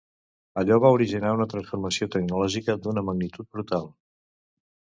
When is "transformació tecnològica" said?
1.51-2.77